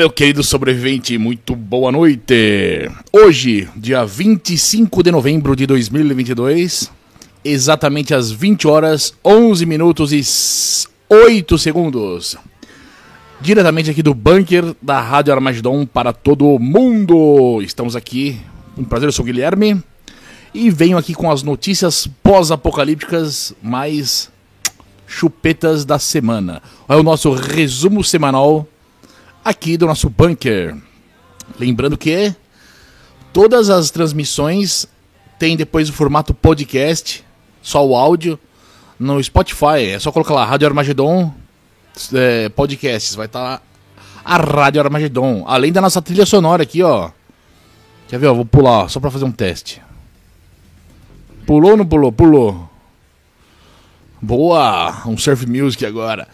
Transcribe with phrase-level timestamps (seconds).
[0.00, 2.90] Meu querido sobrevivente, muito boa noite.
[3.12, 6.90] Hoje, dia 25 de novembro de 2022,
[7.44, 10.22] exatamente às 20 horas 11 minutos e
[11.06, 12.34] 8 segundos.
[13.42, 17.60] Diretamente aqui do bunker da Rádio Armagedon para todo o mundo.
[17.60, 18.40] Estamos aqui,
[18.78, 19.82] um prazer, eu sou o Guilherme
[20.54, 24.30] e venho aqui com as notícias pós-apocalípticas mais
[25.06, 26.62] chupetas da semana.
[26.88, 28.66] É o nosso resumo semanal
[29.44, 30.76] aqui do nosso bunker.
[31.58, 32.34] Lembrando que
[33.32, 34.86] todas as transmissões
[35.38, 37.24] têm depois o formato podcast,
[37.62, 38.38] só o áudio,
[38.98, 39.86] no Spotify.
[39.92, 41.32] É só colocar lá, Rádio Armagedon
[42.14, 43.14] é, Podcasts.
[43.14, 43.62] Vai estar tá
[44.24, 45.44] a Rádio Armagedon.
[45.46, 47.10] Além da nossa trilha sonora aqui, ó.
[48.08, 48.26] Quer ver?
[48.26, 49.82] Ó, vou pular só pra fazer um teste.
[51.46, 52.12] Pulou ou não pulou?
[52.12, 52.70] Pulou.
[54.20, 55.02] Boa!
[55.06, 56.28] Um surf music agora.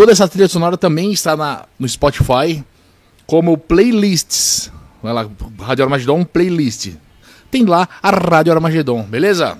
[0.00, 2.64] Toda essa trilha sonora também está na, no Spotify
[3.26, 4.72] como playlists.
[5.02, 5.28] Vai lá,
[5.60, 6.94] Rádio Armagedon Playlist.
[7.50, 9.58] Tem lá a Rádio Armagedon, beleza?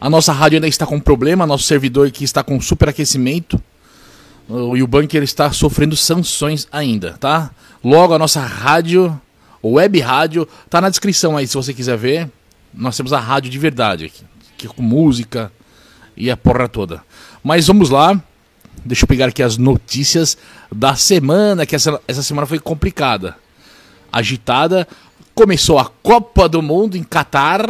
[0.00, 3.62] A nossa rádio ainda está com problema, nosso servidor aqui está com superaquecimento.
[4.74, 7.52] E o bunker está sofrendo sanções ainda, tá?
[7.84, 9.16] Logo a nossa rádio,
[9.62, 12.28] web rádio, tá na descrição aí se você quiser ver.
[12.74, 14.24] Nós temos a rádio de verdade aqui,
[14.56, 15.52] aqui com música
[16.16, 17.04] e a porra toda.
[17.40, 18.20] Mas vamos lá.
[18.84, 20.36] Deixa eu pegar aqui as notícias
[20.70, 23.36] da semana, que essa, essa semana foi complicada.
[24.12, 24.86] Agitada.
[25.34, 27.64] Começou a Copa do Mundo em Catar.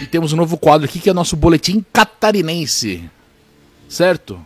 [0.00, 3.08] E temos um novo quadro aqui que é o nosso boletim catarinense.
[3.88, 4.44] Certo?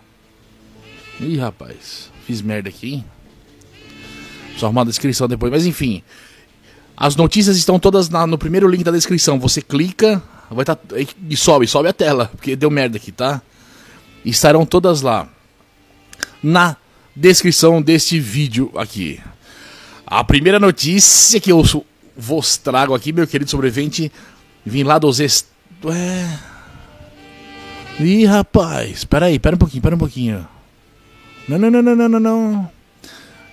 [1.20, 2.10] Ih, rapaz.
[2.26, 3.04] Fiz merda aqui, hein?
[4.56, 5.50] Só arrumar a descrição depois.
[5.52, 6.02] Mas enfim.
[6.96, 9.38] As notícias estão todas na, no primeiro link da descrição.
[9.38, 10.76] Você clica, vai tá,
[11.28, 12.26] e sobe, sobe a tela.
[12.26, 13.40] Porque deu merda aqui, tá?
[14.24, 15.28] Estarão todas lá
[16.42, 16.76] na
[17.14, 19.20] descrição deste vídeo aqui.
[20.06, 21.62] A primeira notícia que eu
[22.16, 24.10] vos trago aqui, meu querido sobrevivente,
[24.64, 25.46] vim lá dos est...
[25.84, 26.38] Ué...
[27.98, 30.48] Ih, rapaz, aí, espera um pouquinho, espera um pouquinho.
[31.46, 32.70] Não, não, não, não, não, não.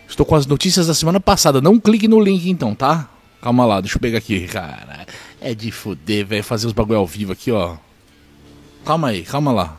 [0.07, 1.59] Estou com as notícias da semana passada.
[1.59, 3.09] Não clique no link então, tá?
[3.41, 4.47] Calma lá, deixa eu pegar aqui.
[4.47, 5.05] Cara,
[5.41, 7.75] é de fuder, velho, fazer os bagulho ao vivo aqui, ó.
[8.85, 9.77] Calma aí, calma lá.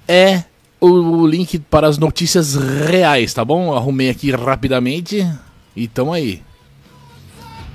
[0.07, 0.45] é
[0.79, 3.75] o link para as notícias reais, tá bom?
[3.75, 5.29] Arrumei aqui rapidamente.
[5.75, 6.41] E tamo aí.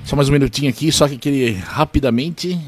[0.02, 2.58] Só mais um minutinho aqui, só que aquele rapidamente.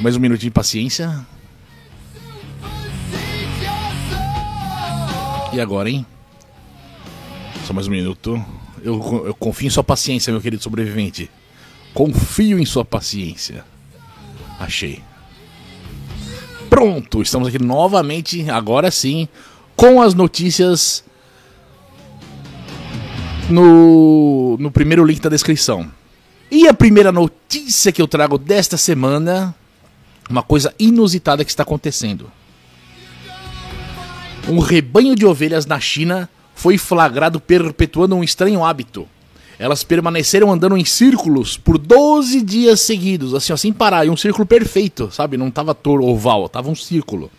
[0.00, 1.24] Mais um minutinho de paciência.
[5.52, 6.04] E agora, hein?
[7.64, 8.44] Só mais um minuto.
[8.82, 11.30] Eu, eu confio em sua paciência, meu querido sobrevivente.
[11.94, 13.64] Confio em sua paciência.
[14.58, 15.02] Achei.
[16.68, 19.28] Pronto, estamos aqui novamente, agora sim,
[19.74, 21.04] com as notícias
[23.48, 25.90] no, no primeiro link da descrição.
[26.50, 29.54] E a primeira notícia que eu trago desta semana,
[30.28, 32.30] uma coisa inusitada que está acontecendo.
[34.48, 39.06] Um rebanho de ovelhas na China foi flagrado perpetuando um estranho hábito.
[39.58, 44.16] Elas permaneceram andando em círculos por 12 dias seguidos, assim, ó, sem parar, e um
[44.16, 45.36] círculo perfeito, sabe?
[45.36, 47.30] Não tava toro oval, tava um círculo.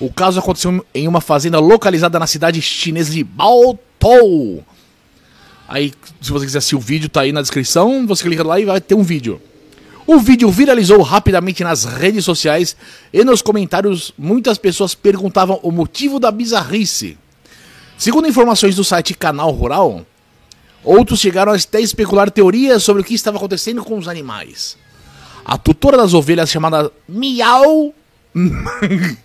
[0.00, 4.64] O caso aconteceu em uma fazenda localizada na cidade chinesa de Baotou.
[5.68, 8.64] Aí, se você quiser assistir o vídeo, tá aí na descrição, você clica lá e
[8.64, 9.40] vai ter um vídeo.
[10.06, 12.74] O vídeo viralizou rapidamente nas redes sociais
[13.12, 17.18] e nos comentários muitas pessoas perguntavam o motivo da bizarrice.
[17.98, 20.06] Segundo informações do site Canal Rural,
[20.84, 24.78] outros chegaram até a especular teorias sobre o que estava acontecendo com os animais.
[25.44, 27.92] A tutora das ovelhas chamada Miau.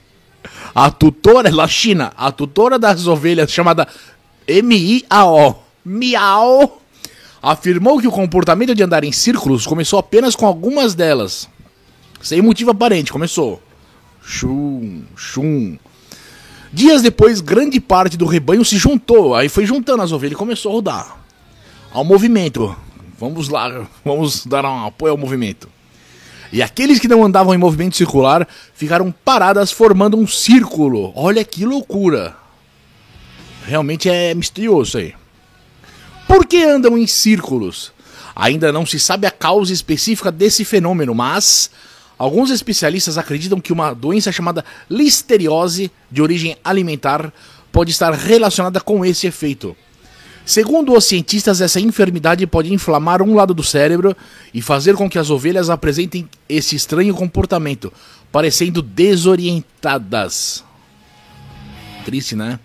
[0.73, 3.87] a tutora, da China, a tutora das ovelhas chamada
[4.47, 5.55] M-I-A-O.
[5.85, 6.81] Miau.
[7.43, 11.47] Afirmou que o comportamento de andar em círculos começou apenas com algumas delas.
[12.23, 13.61] Sem motivo aparente, começou.
[14.23, 15.77] Chum, chum.
[16.73, 19.35] Dias depois, grande parte do rebanho se juntou.
[19.35, 21.17] Aí foi juntando as ovelhas e começou a rodar.
[21.91, 22.75] Ao movimento.
[23.19, 25.69] Vamos lá, vamos dar um apoio ao movimento.
[26.51, 31.13] E aqueles que não andavam em movimento circular ficaram paradas formando um círculo.
[31.15, 32.35] Olha que loucura!
[33.65, 35.13] Realmente é misterioso aí.
[36.27, 37.93] Por que andam em círculos?
[38.35, 41.69] Ainda não se sabe a causa específica desse fenômeno, mas
[42.17, 47.33] alguns especialistas acreditam que uma doença chamada listeriose, de origem alimentar,
[47.71, 49.75] pode estar relacionada com esse efeito.
[50.45, 54.15] Segundo os cientistas, essa enfermidade pode inflamar um lado do cérebro
[54.53, 57.93] e fazer com que as ovelhas apresentem esse estranho comportamento,
[58.31, 60.63] parecendo desorientadas.
[62.03, 62.59] Triste, né?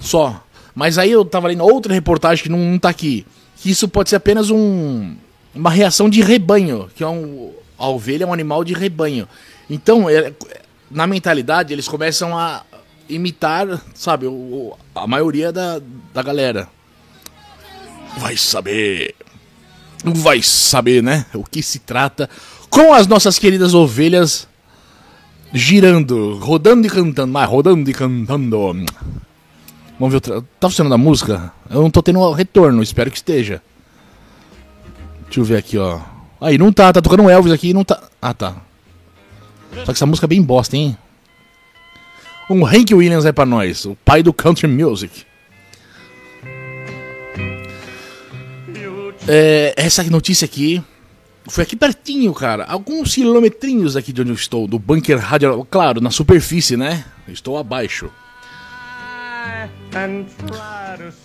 [0.00, 0.44] Só.
[0.74, 3.26] Mas aí eu tava lendo outra reportagem que não, não tá aqui.
[3.56, 5.14] Que isso pode ser apenas um,
[5.54, 7.52] uma reação de rebanho, que é um,
[7.82, 9.28] a ovelha é um animal de rebanho.
[9.68, 10.32] Então, é,
[10.88, 12.62] na mentalidade, eles começam a
[13.08, 15.80] imitar, sabe, o, a maioria da,
[16.14, 16.68] da galera.
[18.18, 19.16] Vai saber.
[20.04, 21.26] Vai saber, né?
[21.34, 22.30] O que se trata
[22.70, 24.46] com as nossas queridas ovelhas
[25.52, 28.58] girando, rodando e cantando, mas rodando e cantando.
[29.98, 30.40] Vamos ver, outra...
[30.60, 31.52] tá funcionando a música?
[31.68, 33.60] Eu não tô tendo retorno, espero que esteja.
[35.24, 36.11] Deixa eu ver aqui, ó.
[36.42, 38.02] Aí, não tá, tá tocando Elvis aqui, não tá.
[38.20, 38.56] Ah, tá.
[39.76, 40.96] Só que essa música é bem bosta, hein?
[42.50, 45.24] Um Hank Williams é para nós, o pai do country music.
[49.28, 50.82] É, essa notícia aqui
[51.48, 52.64] foi aqui pertinho, cara.
[52.64, 55.64] Alguns quilometrinhos aqui de onde eu estou, do bunker radial.
[55.70, 57.04] Claro, na superfície, né?
[57.28, 58.10] estou abaixo.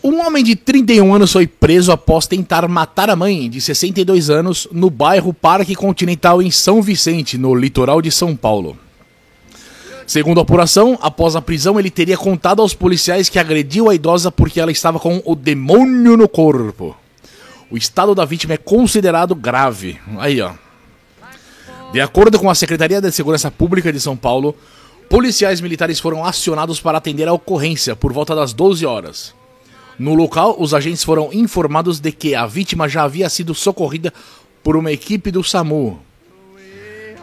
[0.04, 4.68] Um homem de 31 anos foi preso após tentar matar a mãe, de 62 anos,
[4.72, 8.78] no bairro Parque Continental em São Vicente, no litoral de São Paulo.
[10.06, 14.32] Segundo a apuração, após a prisão, ele teria contado aos policiais que agrediu a idosa
[14.32, 16.96] porque ela estava com o demônio no corpo.
[17.70, 20.00] O estado da vítima é considerado grave.
[20.18, 20.54] Aí, ó.
[21.92, 24.56] De acordo com a Secretaria de Segurança Pública de São Paulo,
[25.10, 29.34] policiais militares foram acionados para atender a ocorrência por volta das 12 horas.
[29.98, 34.14] No local, os agentes foram informados de que a vítima já havia sido socorrida
[34.64, 36.00] por uma equipe do SAMU,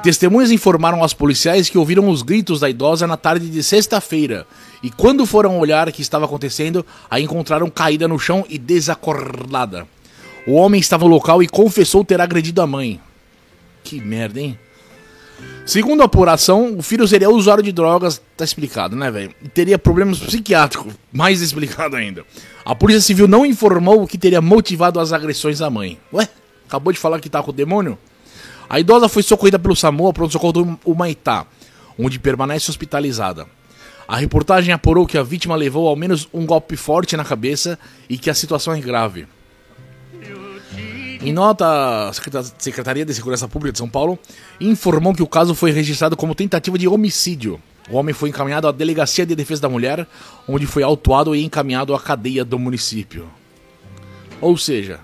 [0.05, 4.47] Testemunhas informaram aos policiais que ouviram os gritos da idosa na tarde de sexta-feira
[4.83, 9.89] e, quando foram olhar o que estava acontecendo, a encontraram caída no chão e desacordada.
[10.47, 13.01] O homem estava no local e confessou ter agredido a mãe.
[13.83, 14.59] Que merda, hein?
[15.67, 19.35] Segundo a apuração, o filho seria usuário de drogas, tá explicado, né, velho?
[19.55, 22.23] Teria problemas psiquiátricos, mais explicado ainda.
[22.65, 25.99] A Polícia Civil não informou o que teria motivado as agressões à mãe.
[26.13, 26.29] Ué,
[26.69, 27.99] acabou de falar que tá com o demônio?
[28.69, 31.47] A idosa foi socorrida pelo SAMU pronto-socorro do Humaitá,
[31.99, 33.47] onde permanece hospitalizada.
[34.07, 38.19] A reportagem apurou que a vítima levou ao menos um golpe forte na cabeça e
[38.19, 39.27] que a situação é grave.
[41.25, 42.13] Em nota, a
[42.59, 44.19] Secretaria de Segurança Pública de São Paulo
[44.61, 47.59] informou que o caso foi registrado como tentativa de homicídio.
[47.89, 50.07] O homem foi encaminhado à Delegacia de Defesa da Mulher,
[50.47, 53.27] onde foi autuado e encaminhado à cadeia do município.
[54.39, 55.01] Ou seja,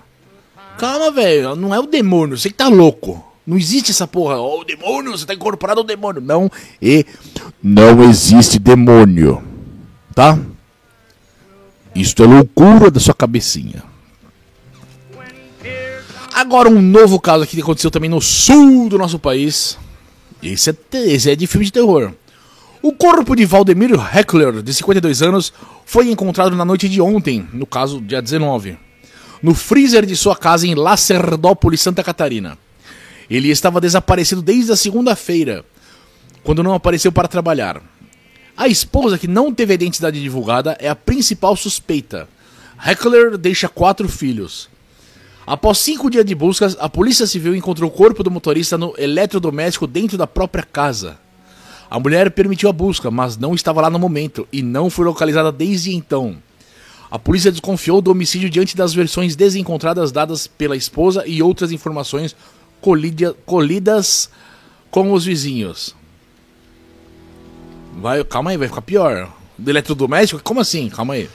[0.77, 3.25] calma, velho, não é o demônio, você que tá louco.
[3.45, 4.39] Não existe essa porra.
[4.39, 6.21] Oh, o demônio, você está incorporado ao demônio.
[6.21, 7.03] Não, e
[7.63, 9.41] não existe demônio.
[10.13, 10.37] Tá?
[11.95, 13.89] Isto é loucura da sua cabecinha.
[16.41, 19.77] Agora um novo caso que aconteceu também no sul do nosso país.
[20.41, 22.13] Esse é, esse é de filme de terror.
[22.81, 25.53] O corpo de Valdemiro Heckler, de 52 anos,
[25.85, 28.75] foi encontrado na noite de ontem, no caso, dia 19,
[29.43, 32.57] no freezer de sua casa em Lacerdópolis, Santa Catarina.
[33.29, 35.63] Ele estava desaparecido desde a segunda-feira,
[36.43, 37.79] quando não apareceu para trabalhar.
[38.57, 42.27] A esposa, que não teve a identidade divulgada, é a principal suspeita.
[42.83, 44.71] Heckler deixa quatro filhos.
[45.45, 49.87] Após cinco dias de buscas, a Polícia Civil encontrou o corpo do motorista no eletrodoméstico
[49.87, 51.17] dentro da própria casa.
[51.89, 55.51] A mulher permitiu a busca, mas não estava lá no momento e não foi localizada
[55.51, 56.37] desde então.
[57.09, 62.35] A polícia desconfiou do homicídio diante das versões desencontradas dadas pela esposa e outras informações
[62.79, 64.29] colidia, colidas
[64.89, 65.93] com os vizinhos.
[67.97, 69.33] Vai, calma aí, vai ficar pior.
[69.57, 70.41] Do eletrodoméstico?
[70.41, 70.87] Como assim?
[70.89, 71.29] Calma aí.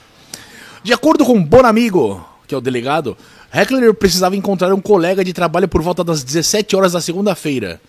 [0.81, 3.17] De acordo com um bom amigo que é o delegado,
[3.53, 7.79] Heckler precisava encontrar um colega de trabalho por volta das 17 horas da segunda-feira.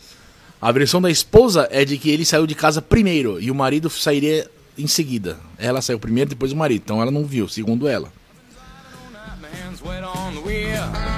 [0.61, 3.91] A versão da esposa é de que ele saiu de casa primeiro e o marido
[3.91, 5.37] sairia em seguida.
[5.59, 6.83] Ela saiu primeiro, depois o marido.
[6.85, 8.13] Então ela não viu, segundo ela.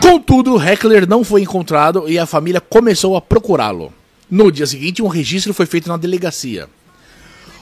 [0.02, 3.92] Contudo, Heckler não foi encontrado e a família começou a procurá-lo.
[4.30, 6.68] No dia seguinte, um registro foi feito na delegacia.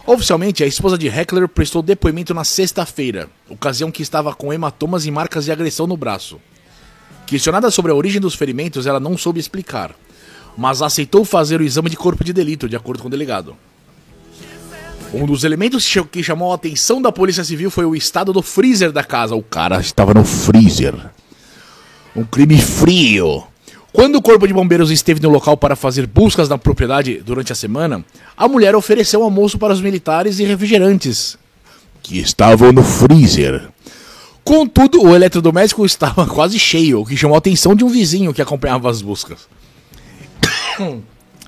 [0.06, 5.10] Oficialmente, a esposa de Heckler prestou depoimento na sexta-feira, ocasião que estava com hematomas e
[5.10, 6.40] marcas de agressão no braço.
[7.28, 9.94] Questionada sobre a origem dos ferimentos, ela não soube explicar,
[10.56, 13.54] mas aceitou fazer o exame de corpo de delito, de acordo com o delegado.
[15.12, 18.92] Um dos elementos que chamou a atenção da Polícia Civil foi o estado do freezer
[18.92, 19.34] da casa.
[19.34, 20.94] O cara estava no freezer.
[22.16, 23.44] Um crime frio.
[23.92, 27.54] Quando o Corpo de Bombeiros esteve no local para fazer buscas na propriedade durante a
[27.54, 28.02] semana,
[28.34, 31.36] a mulher ofereceu almoço para os militares e refrigerantes,
[32.02, 33.68] que estavam no freezer.
[34.44, 38.42] Contudo, o eletrodoméstico estava quase cheio, o que chamou a atenção de um vizinho que
[38.42, 39.48] acompanhava as buscas.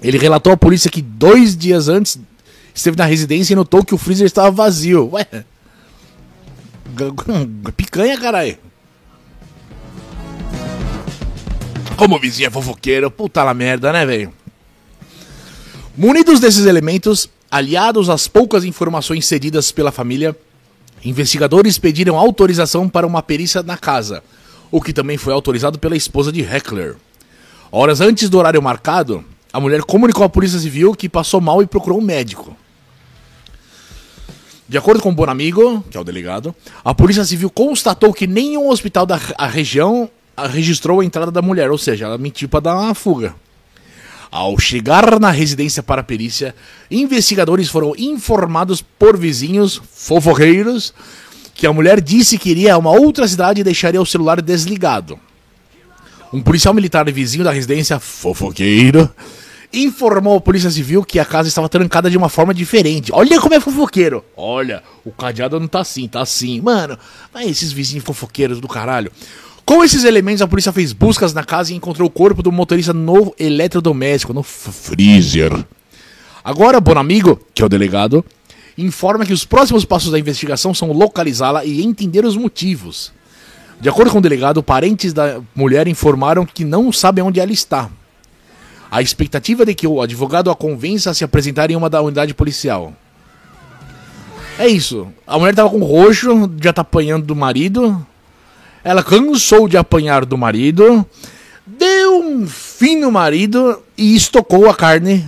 [0.02, 2.18] Ele relatou à polícia que dois dias antes
[2.74, 5.10] esteve na residência e notou que o freezer estava vazio.
[5.12, 5.26] Ué,
[7.76, 8.58] picanha, caralho.
[11.96, 14.32] Como o vizinho é fofoqueiro, puta la merda, né, velho?
[15.96, 20.34] Munidos desses elementos, aliados às poucas informações cedidas pela família,
[21.04, 24.22] investigadores pediram autorização para uma perícia na casa,
[24.70, 26.96] o que também foi autorizado pela esposa de Heckler.
[27.72, 31.66] Horas antes do horário marcado, a mulher comunicou à Polícia Civil que passou mal e
[31.66, 32.56] procurou um médico.
[34.68, 36.54] De acordo com o Bonamigo, que é o delegado,
[36.84, 39.16] a Polícia Civil constatou que nenhum hospital da
[39.48, 40.08] região
[40.48, 43.34] registrou a entrada da mulher, ou seja, ela mentiu para dar uma fuga.
[44.30, 46.54] Ao chegar na residência para a perícia,
[46.88, 50.94] investigadores foram informados por vizinhos fofoqueiros
[51.52, 55.18] que a mulher disse que iria a uma outra cidade e deixaria o celular desligado.
[56.32, 59.10] Um policial militar vizinho da residência fofoqueiro
[59.72, 63.12] informou à Polícia Civil que a casa estava trancada de uma forma diferente.
[63.12, 64.24] Olha como é fofoqueiro.
[64.36, 66.60] Olha, o cadeado não tá assim, tá assim.
[66.60, 66.98] Mano,
[67.32, 69.10] mas esses vizinhos fofoqueiros do caralho.
[69.70, 72.92] Com esses elementos, a polícia fez buscas na casa e encontrou o corpo do motorista
[72.92, 75.64] no eletrodoméstico, no freezer.
[76.42, 78.24] Agora, Bonamigo, que é o delegado,
[78.76, 83.12] informa que os próximos passos da investigação são localizá-la e entender os motivos.
[83.80, 87.88] De acordo com o delegado, parentes da mulher informaram que não sabem onde ela está.
[88.90, 92.02] A expectativa é de que o advogado a convença a se apresentar em uma da
[92.02, 92.92] unidade policial.
[94.58, 95.06] É isso.
[95.24, 98.04] A mulher estava com roxo, já tá apanhando do marido.
[98.82, 101.04] Ela cansou de apanhar do marido,
[101.66, 105.26] deu um fim no marido e estocou a carne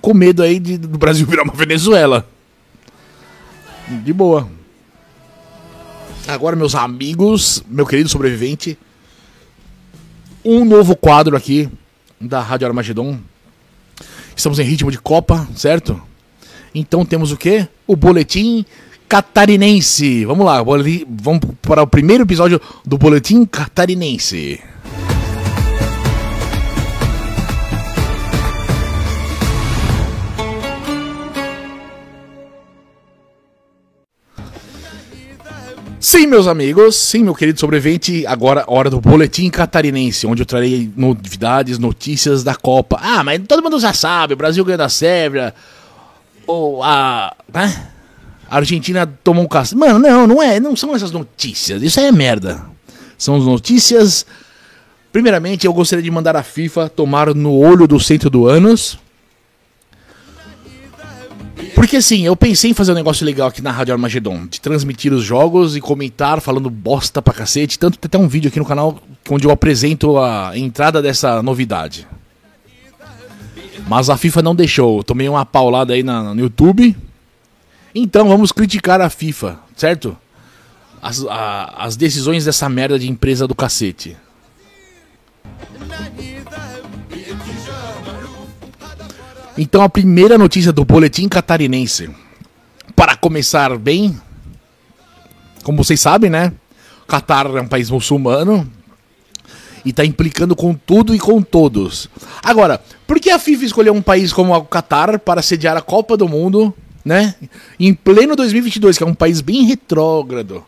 [0.00, 2.26] com medo aí de, do Brasil virar uma Venezuela.
[3.88, 4.48] De boa.
[6.26, 8.78] Agora, meus amigos, meu querido sobrevivente,
[10.44, 11.68] um novo quadro aqui
[12.20, 13.18] da Rádio Armagedon.
[14.34, 16.00] Estamos em ritmo de Copa, certo?
[16.74, 17.68] Então temos o quê?
[17.86, 18.64] O boletim
[19.08, 20.24] catarinense.
[20.24, 24.60] Vamos lá, vamos para o primeiro episódio do Boletim Catarinense.
[36.00, 40.92] Sim, meus amigos, sim, meu querido sobrevivente, agora hora do Boletim Catarinense, onde eu trarei
[40.94, 42.98] novidades, notícias da Copa.
[43.00, 45.54] Ah, mas todo mundo já sabe, o Brasil ganhou da Sérvia,
[46.46, 47.34] ou a...
[47.52, 47.93] Né?
[48.54, 49.74] A Argentina tomou um caça.
[49.74, 50.60] Mano, não, não é.
[50.60, 51.82] Não são essas notícias.
[51.82, 52.64] Isso aí é merda.
[53.18, 54.24] São as notícias.
[55.10, 58.96] Primeiramente, eu gostaria de mandar a FIFA tomar no olho do centro do Anos.
[61.74, 65.12] Porque assim, eu pensei em fazer um negócio legal aqui na Rádio Armagedon, de transmitir
[65.12, 67.76] os jogos e comentar falando bosta pra cacete.
[67.76, 72.06] Tanto tem até um vídeo aqui no canal onde eu apresento a entrada dessa novidade.
[73.88, 74.98] Mas a FIFA não deixou.
[74.98, 76.96] Eu tomei uma paulada aí na, no YouTube.
[77.94, 80.16] Então vamos criticar a FIFA, certo?
[81.00, 84.16] As, a, as decisões dessa merda de empresa do cacete.
[89.56, 92.10] Então a primeira notícia do boletim catarinense.
[92.96, 94.20] Para começar bem,
[95.62, 96.52] como vocês sabem, né?
[97.06, 98.68] Catar é um país muçulmano
[99.84, 102.08] e está implicando com tudo e com todos.
[102.42, 106.16] Agora, por que a FIFA escolheu um país como o Catar para sediar a Copa
[106.16, 106.74] do Mundo
[107.04, 107.34] né?
[107.78, 110.64] Em pleno 2022, que é um país bem retrógrado.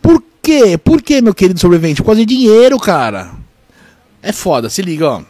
[0.00, 0.76] Por quê?
[0.76, 2.02] Por quê, meu querido sobrevivente?
[2.02, 3.32] Por causa de dinheiro, cara.
[4.22, 5.22] É foda, se liga, ó.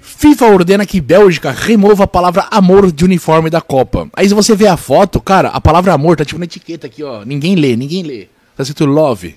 [0.00, 4.08] FIFA ordena que Bélgica remova a palavra amor de uniforme da Copa.
[4.14, 7.04] Aí se você vê a foto, cara, a palavra amor tá tipo na etiqueta aqui,
[7.04, 7.24] ó.
[7.24, 8.26] Ninguém lê, ninguém lê.
[8.56, 9.36] Tá escrito love.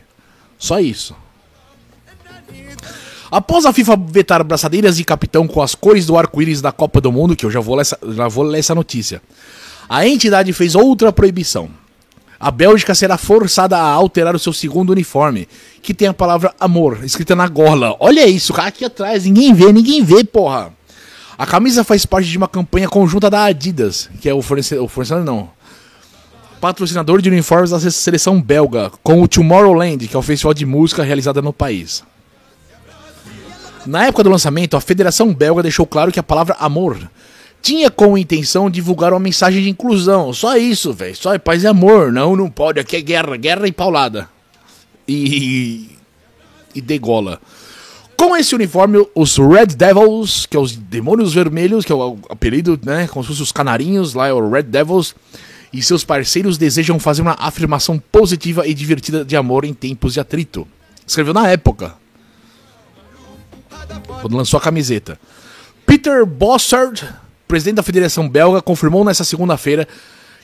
[0.58, 1.16] Só isso.
[3.30, 7.12] Após a FIFA vetar braçadeiras de capitão com as cores do arco-íris da Copa do
[7.12, 9.22] Mundo, que eu já vou, ler essa, já vou ler essa notícia,
[9.94, 11.70] a entidade fez outra proibição.
[12.40, 15.50] A Bélgica será forçada a alterar o seu segundo uniforme,
[15.82, 17.98] que tem a palavra amor escrita na gola.
[18.00, 20.72] Olha isso, cara, aqui atrás, ninguém vê, ninguém vê, porra.
[21.38, 24.88] A camisa faz parte de uma campanha conjunta da Adidas, que é o fornecedor, o
[24.88, 25.50] fornecedor não,
[26.62, 31.04] patrocinador de uniformes da seleção belga, com o Tomorrowland, que é o festival de música
[31.04, 32.02] realizado no país.
[33.86, 36.98] Na época do lançamento, a Federação Belga deixou claro que a palavra amor
[37.62, 40.34] tinha como intenção divulgar uma mensagem de inclusão.
[40.34, 41.16] Só isso, velho.
[41.16, 42.12] Só é paz e amor.
[42.12, 42.80] Não, não pode.
[42.80, 44.28] Aqui é guerra, guerra e paulada.
[45.08, 45.90] E.
[46.74, 47.40] e degola.
[48.18, 52.80] Com esse uniforme, os Red Devils, que é os Demônios Vermelhos, que é o apelido,
[52.84, 53.08] né?
[53.08, 55.16] Como se fossem os canarinhos, lá é o Red Devils,
[55.74, 60.20] e seus parceiros desejam fazer uma afirmação positiva e divertida de amor em tempos de
[60.20, 60.68] atrito.
[61.06, 61.96] Escreveu na época.
[64.22, 65.20] Quando lançou a camiseta.
[65.86, 67.04] Peter Bossard,
[67.52, 69.86] presidente da Federação Belga, confirmou nesta segunda-feira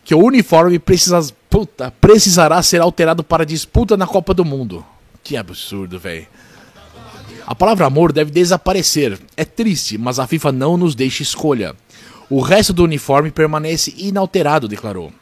[0.03, 4.85] que o uniforme precisa, puta, precisará ser alterado para disputa na Copa do Mundo.
[5.23, 6.27] Que absurdo, velho.
[7.45, 9.17] A palavra amor deve desaparecer.
[9.37, 11.73] É triste, mas a FIFA não nos deixa escolha.
[12.29, 15.13] O resto do uniforme permanece inalterado, declarou.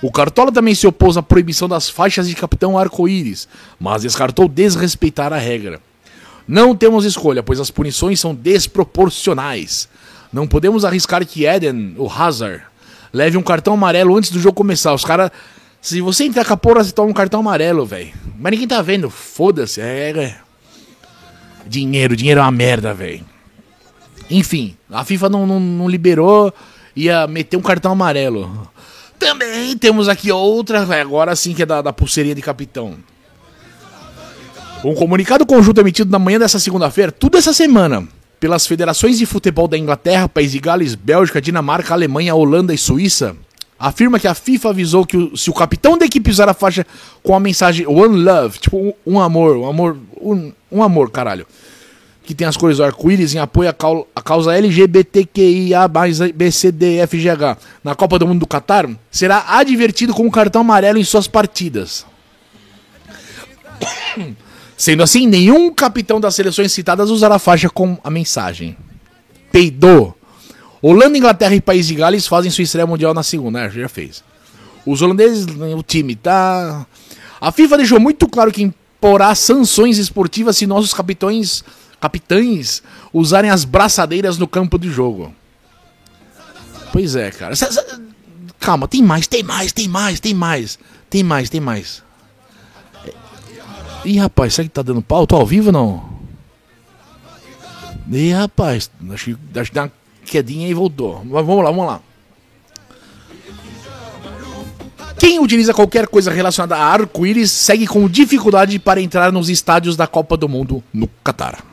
[0.00, 3.46] O Cartola também se opôs à proibição das faixas de capitão arco-íris,
[3.78, 5.78] mas descartou desrespeitar a regra.
[6.48, 9.90] Não temos escolha, pois as punições são desproporcionais.
[10.32, 12.62] Não podemos arriscar que Eden, o Hazard,
[13.12, 14.94] leve um cartão amarelo antes do jogo começar.
[14.94, 15.30] Os caras.
[15.80, 18.12] Se você entrar com a porra, você toma um cartão amarelo, velho.
[18.38, 19.10] Mas ninguém tá vendo.
[19.10, 19.80] Foda-se.
[19.80, 20.36] É, é.
[21.66, 23.24] Dinheiro, dinheiro é uma merda, velho.
[24.30, 26.52] Enfim, a FIFA não, não, não liberou,
[26.96, 28.70] ia meter um cartão amarelo.
[29.18, 32.96] Também temos aqui outra, agora sim que é da, da pulseirinha de capitão.
[34.82, 38.08] Um comunicado conjunto emitido na manhã dessa segunda-feira, tudo essa semana,
[38.42, 43.36] pelas federações de futebol da Inglaterra, País de Gales, Bélgica, Dinamarca, Alemanha, Holanda e Suíça,
[43.78, 46.84] afirma que a FIFA avisou que o, se o capitão da equipe usar a faixa
[47.22, 51.46] com a mensagem One Love, tipo um, um amor, um amor, um, um, amor, caralho,
[52.24, 55.86] que tem as cores do arco-íris em apoio à, causa LGBTQIA,
[56.34, 61.28] BCDFGH, na Copa do Mundo do Catar, será advertido com um cartão amarelo em suas
[61.28, 62.04] partidas.
[64.82, 68.76] Sendo assim, nenhum capitão das seleções citadas usará faixa com a mensagem.
[69.52, 70.12] Peidou.
[70.82, 73.60] Holanda, Inglaterra e País de Gales fazem sua estreia mundial na segunda.
[73.60, 74.24] É, já fez.
[74.84, 76.84] Os holandeses, o time tá.
[77.40, 81.62] A FIFA deixou muito claro que imporá sanções esportivas se nossos capitães,
[82.00, 85.32] capitães usarem as braçadeiras no campo de jogo.
[86.92, 87.54] Pois é, cara.
[88.58, 90.76] Calma, tem mais, tem mais, tem mais, tem mais.
[91.08, 92.02] Tem mais, tem mais.
[94.04, 95.26] Ih, rapaz, será que tá dando pau?
[95.26, 96.12] Tô ao vivo ou não?
[98.10, 99.92] Ih, rapaz, acho acho que deu uma
[100.24, 101.24] quedinha e voltou.
[101.24, 102.00] Mas vamos lá, vamos lá.
[105.18, 110.08] Quem utiliza qualquer coisa relacionada a arco-íris segue com dificuldade para entrar nos estádios da
[110.08, 111.64] Copa do Mundo no Catar.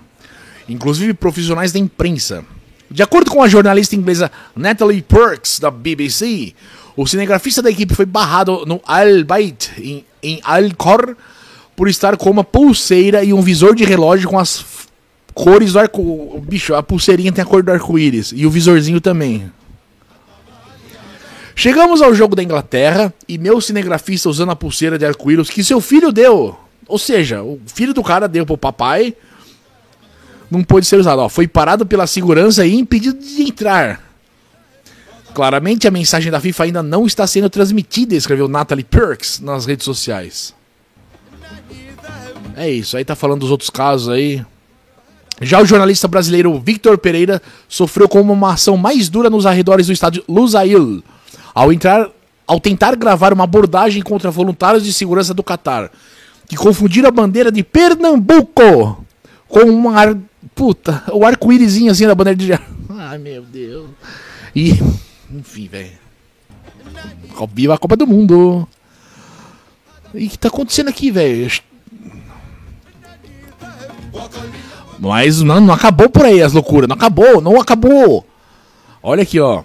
[0.67, 2.45] Inclusive profissionais da imprensa.
[2.91, 6.53] De acordo com a jornalista inglesa Natalie Perks, da BBC,
[6.95, 11.15] o cinegrafista da equipe foi barrado no Al Bait, em, em Al-Khor,
[11.79, 14.65] por estar com uma pulseira e um visor de relógio com as
[15.33, 16.43] cores do arco.
[16.45, 19.49] Bicho, a pulseirinha tem a cor do arco-íris e o visorzinho também.
[21.55, 25.79] Chegamos ao jogo da Inglaterra e meu cinegrafista usando a pulseira de arco-íris que seu
[25.79, 26.59] filho deu.
[26.85, 29.15] Ou seja, o filho do cara deu pro papai.
[30.51, 31.19] Não pôde ser usado.
[31.19, 34.03] Ó, foi parado pela segurança e impedido de entrar.
[35.33, 39.85] Claramente a mensagem da FIFA ainda não está sendo transmitida, escreveu Natalie Perks nas redes
[39.85, 40.58] sociais.
[42.59, 44.45] É isso, aí tá falando dos outros casos aí.
[45.41, 49.93] Já o jornalista brasileiro Victor Pereira sofreu com uma ação mais dura nos arredores do
[49.93, 51.01] estádio Lusail,
[51.55, 52.09] ao entrar,
[52.45, 55.89] ao tentar gravar uma abordagem contra voluntários de segurança do Catar,
[56.49, 59.05] que confundiram a bandeira de Pernambuco
[59.47, 60.17] com uma ar...
[60.53, 62.51] puta, o arco-írisinho assim da bandeira de
[62.91, 63.89] Ai, meu Deus.
[64.53, 64.71] E
[65.31, 65.91] enfim, velho.
[67.53, 68.67] Viva a Copa do Mundo.
[70.13, 71.49] E o que tá acontecendo aqui, velho?
[74.99, 76.87] Mas não, não acabou por aí as loucuras.
[76.87, 78.25] Não acabou, não acabou.
[79.01, 79.63] Olha aqui, ó.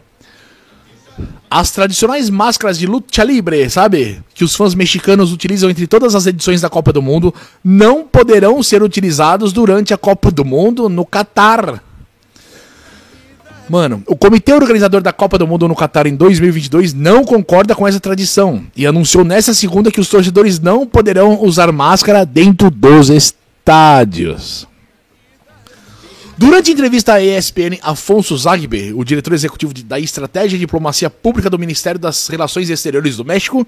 [1.51, 4.21] As tradicionais máscaras de luta livre, sabe?
[4.35, 8.63] Que os fãs mexicanos utilizam entre todas as edições da Copa do Mundo, não poderão
[8.63, 11.83] ser utilizados durante a Copa do Mundo no Catar.
[13.69, 17.87] Mano, o comitê organizador da Copa do Mundo no Catar em 2022 não concorda com
[17.87, 23.09] essa tradição e anunciou nessa segunda que os torcedores não poderão usar máscara dentro dos
[23.09, 23.44] estádios.
[26.37, 31.49] Durante a entrevista à ESPN, Afonso Zagbe, o diretor executivo da Estratégia e Diplomacia Pública
[31.49, 33.67] do Ministério das Relações Exteriores do México,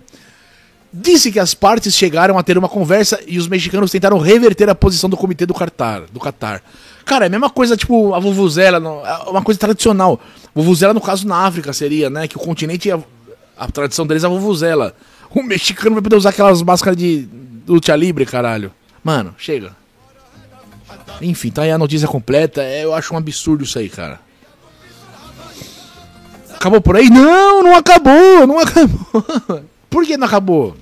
[0.92, 4.74] disse que as partes chegaram a ter uma conversa e os mexicanos tentaram reverter a
[4.74, 6.02] posição do comitê do Qatar.
[6.12, 6.62] Do Qatar.
[7.04, 10.20] Cara, é a mesma coisa, tipo, a vuvuzela, é uma coisa tradicional.
[10.54, 12.26] Vuvuzela, no caso, na África seria, né?
[12.26, 12.98] Que o continente, a,
[13.56, 14.94] a tradição deles é a vuvuzela.
[15.30, 17.28] O mexicano vai poder usar aquelas máscaras de
[17.66, 18.72] luta livre, caralho.
[19.04, 19.85] Mano, chega.
[21.20, 22.62] Enfim, tá aí a notícia completa.
[22.62, 24.20] É, eu acho um absurdo isso aí, cara.
[26.54, 27.08] Acabou por aí?
[27.10, 29.24] Não, não acabou, não acabou.
[29.88, 30.76] Por que não acabou?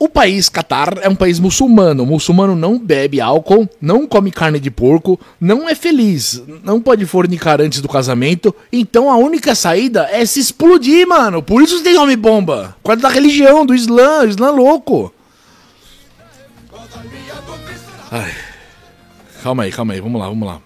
[0.00, 2.04] O país Catar é um país muçulmano.
[2.04, 7.04] O muçulmano não bebe álcool, não come carne de porco, não é feliz, não pode
[7.04, 8.54] fornicar antes do casamento.
[8.72, 11.42] Então a única saída é se explodir, mano.
[11.42, 12.76] Por isso tem homem bomba.
[12.82, 15.12] Por causa da religião, do Islã, Islã louco.
[18.10, 18.32] Ai.
[19.42, 20.60] Calma aí, calma aí, vamos lá, vamos lá.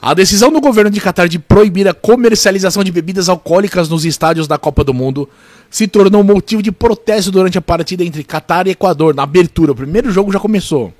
[0.00, 4.46] A decisão do governo de Catar de proibir a comercialização de bebidas alcoólicas nos estádios
[4.46, 5.28] da Copa do Mundo
[5.68, 9.72] se tornou motivo de protesto durante a partida entre Catar e Equador, na abertura.
[9.72, 10.92] O primeiro jogo já começou.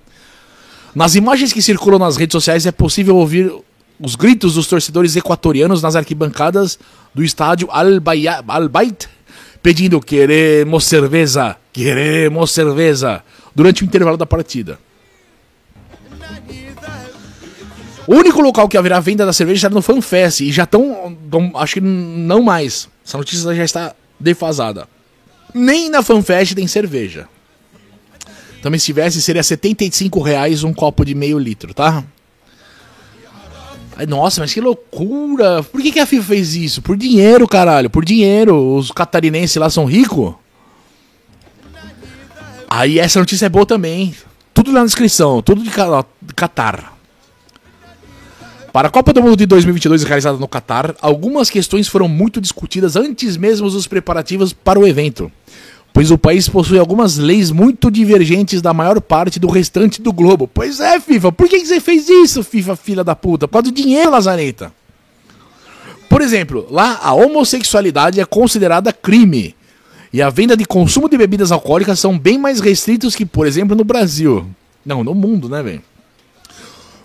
[0.95, 3.53] Nas imagens que circulam nas redes sociais é possível ouvir
[4.01, 6.79] os gritos dos torcedores equatorianos nas arquibancadas
[7.15, 9.09] do estádio Al-Bait
[9.63, 13.23] pedindo queremos cerveja, queremos cerveja
[13.55, 14.79] durante o intervalo da partida.
[18.09, 21.15] O único local que haverá venda da cerveja será no FanFest e já estão.
[21.57, 22.89] Acho que não mais.
[23.07, 24.89] Essa notícia já está defasada.
[25.53, 27.29] Nem na FanFest tem cerveja.
[28.63, 32.03] Também se tivesse, seria 75 reais um copo de meio litro, tá?
[34.09, 35.63] Nossa, mas que loucura!
[35.63, 36.81] Por que, que a FIFA fez isso?
[36.81, 38.75] Por dinheiro, caralho, por dinheiro.
[38.75, 40.35] Os catarinenses lá são ricos.
[42.71, 44.15] Aí essa notícia é boa também.
[44.55, 45.71] Tudo na descrição, tudo de
[46.35, 46.98] Qatar.
[48.79, 52.95] Para a Copa do Mundo de 2022 realizada no Catar, algumas questões foram muito discutidas
[52.95, 55.33] antes mesmo dos preparativos para o evento,
[55.93, 60.47] pois o país possui algumas leis muito divergentes da maior parte do restante do globo.
[60.47, 63.49] Pois é, FIFA, por que você fez isso, FIFA, filha da puta?
[63.49, 64.73] Por causa do dinheiro, Lazareta.
[66.09, 69.57] Por exemplo, lá a homossexualidade é considerada crime.
[70.13, 73.75] E a venda de consumo de bebidas alcoólicas são bem mais restritos que, por exemplo,
[73.75, 74.47] no Brasil.
[74.87, 75.83] Não, no mundo, né, velho?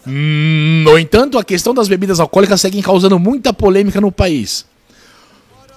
[0.05, 4.65] No entanto, a questão das bebidas alcoólicas segue causando muita polêmica no país.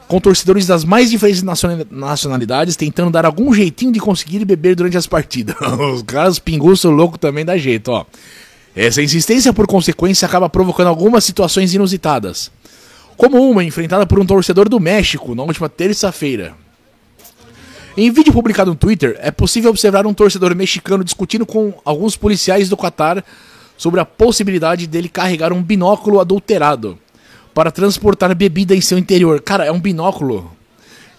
[0.08, 1.42] Com torcedores das mais diferentes
[1.90, 5.56] nacionalidades tentando dar algum jeitinho de conseguir beber durante as partidas.
[5.94, 8.04] Os caras pinguço louco também dá jeito, ó.
[8.74, 12.50] Essa insistência, por consequência, acaba provocando algumas situações inusitadas.
[13.16, 16.54] Como uma enfrentada por um torcedor do México na última terça-feira.
[17.96, 22.68] Em vídeo publicado no Twitter, é possível observar um torcedor mexicano discutindo com alguns policiais
[22.68, 23.24] do Qatar
[23.76, 26.98] sobre a possibilidade dele carregar um binóculo adulterado
[27.54, 29.40] para transportar bebida em seu interior.
[29.40, 30.50] Cara, é um binóculo.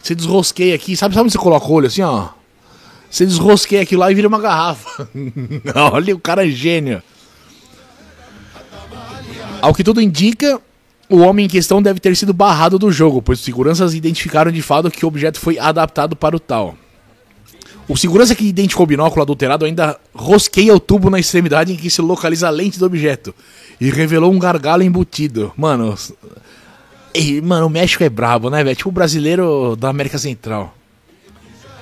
[0.01, 2.29] Você desrosqueia aqui, sabe, sabe onde você coloca o olho assim, ó?
[3.09, 5.09] Você desrosqueia aquilo lá e vira uma garrafa.
[5.91, 7.01] Olha, o cara é gênio.
[9.61, 10.61] Ao que tudo indica,
[11.09, 14.61] o homem em questão deve ter sido barrado do jogo, pois os seguranças identificaram de
[14.61, 16.75] fato que o objeto foi adaptado para o tal.
[17.87, 21.89] O segurança que identificou o binóculo adulterado ainda rosqueia o tubo na extremidade em que
[21.89, 23.33] se localiza a lente do objeto
[23.79, 25.53] e revelou um gargalo embutido.
[25.55, 25.97] Mano,
[27.13, 28.75] ei, mano, o México é brabo, né, velho?
[28.75, 30.75] Tipo o brasileiro da América Central.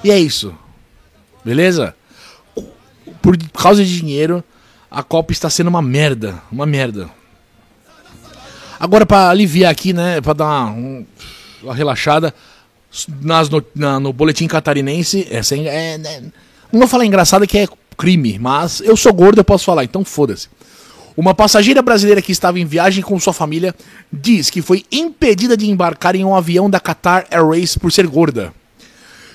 [0.03, 0.53] E é isso.
[1.43, 1.95] Beleza?
[3.21, 4.43] Por causa de dinheiro,
[4.91, 7.09] a Copa está sendo uma merda, uma merda.
[8.79, 11.03] Agora para aliviar aqui, né, para dar uma,
[11.63, 12.31] uma relaxada,
[13.21, 16.23] nas, no, na, no boletim catarinense, é, é, né,
[16.71, 20.03] não vou falar engraçada que é crime, mas eu sou gordo, eu posso falar, então
[20.03, 20.47] foda-se.
[21.17, 23.73] Uma passageira brasileira que estava em viagem com sua família
[24.11, 28.53] diz que foi impedida de embarcar em um avião da Qatar Airways por ser gorda.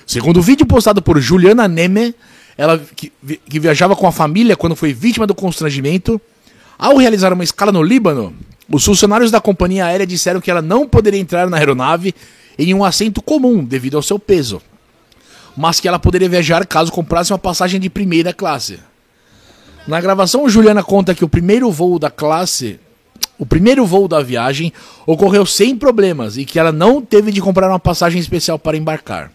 [0.05, 2.13] Segundo o vídeo postado por Juliana Neme,
[2.55, 3.11] ela que,
[3.49, 6.21] que viajava com a família quando foi vítima do constrangimento,
[6.77, 8.35] ao realizar uma escala no Líbano,
[8.69, 12.13] os funcionários da companhia aérea disseram que ela não poderia entrar na aeronave
[12.57, 14.61] em um assento comum devido ao seu peso,
[15.55, 18.79] mas que ela poderia viajar caso comprasse uma passagem de primeira classe.
[19.87, 22.79] Na gravação, Juliana conta que o primeiro voo da classe,
[23.37, 24.71] o primeiro voo da viagem,
[25.05, 29.31] ocorreu sem problemas e que ela não teve de comprar uma passagem especial para embarcar.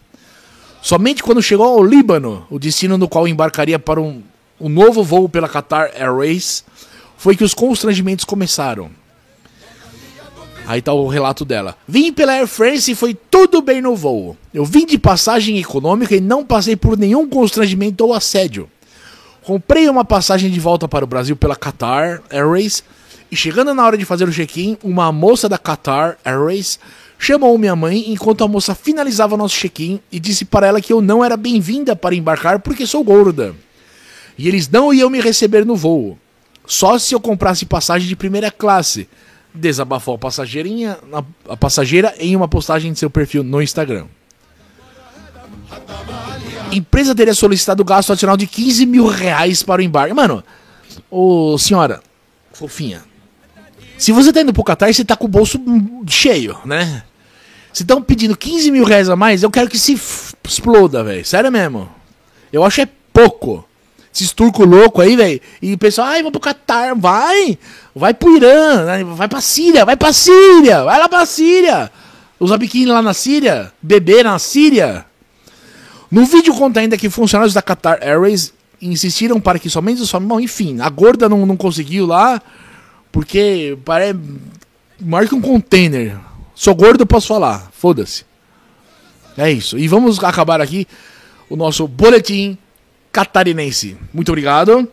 [0.81, 4.21] Somente quando chegou ao Líbano, o destino no qual embarcaria para um,
[4.59, 6.63] um novo voo pela Qatar Airways,
[7.17, 8.89] foi que os constrangimentos começaram.
[10.67, 11.77] Aí tá o relato dela.
[11.87, 14.35] Vim pela Air France e foi tudo bem no voo.
[14.53, 18.69] Eu vim de passagem econômica e não passei por nenhum constrangimento ou assédio.
[19.43, 22.83] Comprei uma passagem de volta para o Brasil pela Qatar Airways
[23.31, 26.77] e chegando na hora de fazer o check-in, uma moça da Qatar Airways
[27.17, 31.01] chamou minha mãe enquanto a moça finalizava nosso check-in e disse para ela que eu
[31.01, 33.55] não era bem-vinda para embarcar porque sou gorda.
[34.37, 36.19] E eles não iam me receber no voo.
[36.65, 39.07] Só se eu comprasse passagem de primeira classe.
[39.57, 40.97] Desabafou a passageirinha,
[41.49, 44.05] a passageira em uma postagem de seu perfil no Instagram
[46.71, 50.13] empresa teria solicitado gasto adicional de 15 mil reais para o embarque.
[50.13, 50.43] Mano,
[51.09, 52.01] ô senhora,
[52.53, 53.03] fofinha.
[53.97, 55.59] Se você tá indo pro Qatar, você tá com o bolso
[56.07, 57.03] cheio, né?
[57.73, 59.93] Se estão pedindo 15 mil reais a mais, eu quero que se
[60.43, 61.25] exploda, velho.
[61.25, 61.89] Sério mesmo.
[62.51, 63.66] Eu acho é pouco.
[64.17, 65.39] Esses turco louco aí, velho.
[65.61, 66.97] E o pessoal, ai, vou pro Qatar.
[66.97, 67.57] Vai!
[67.95, 69.03] Vai pro Irã, né?
[69.03, 71.91] vai pra Síria, vai pra Síria, vai lá pra Síria.
[72.39, 75.05] Usa biquíni lá na Síria, beber na Síria.
[76.09, 80.41] No vídeo conta ainda que funcionários da Qatar Airways insistiram para que somente os famílios.
[80.41, 82.41] Enfim, a gorda não, não conseguiu lá,
[83.11, 84.17] porque parece.
[85.27, 86.17] Que um container.
[86.55, 87.69] Sou gordo, posso falar.
[87.71, 88.25] Foda-se.
[89.37, 89.77] É isso.
[89.77, 90.87] E vamos acabar aqui
[91.47, 92.57] o nosso boletim
[93.17, 93.97] catarinense.
[94.13, 94.87] Muito obrigado.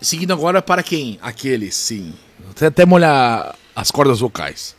[0.00, 1.18] Seguindo agora para quem?
[1.20, 2.14] Aqueles, sim.
[2.50, 4.76] Até, até molhar as cordas vocais.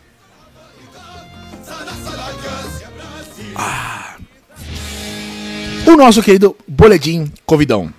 [3.56, 3.98] Ah
[5.88, 7.92] o nosso querido Boletim Covidão.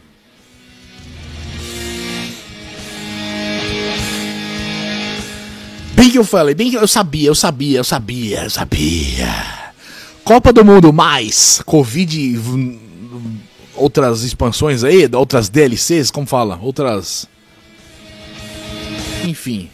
[5.95, 9.35] Bem que eu falei, bem que eu sabia, eu sabia, eu sabia, eu sabia.
[10.23, 12.37] Copa do Mundo mais Covid,
[13.79, 16.59] outras expansões aí, outras DLCs, como fala?
[16.63, 17.27] Outras.
[19.25, 19.71] Enfim.